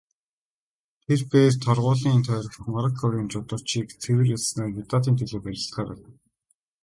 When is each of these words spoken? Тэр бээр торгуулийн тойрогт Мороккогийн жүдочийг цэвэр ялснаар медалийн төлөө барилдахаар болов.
Тэр 1.05 1.21
бээр 1.31 1.53
торгуулийн 1.65 2.21
тойрогт 2.27 2.61
Мороккогийн 2.73 3.27
жүдочийг 3.31 3.87
цэвэр 4.01 4.27
ялснаар 4.35 4.69
медалийн 4.77 5.17
төлөө 5.17 5.39
барилдахаар 5.43 5.89
болов. 5.91 6.13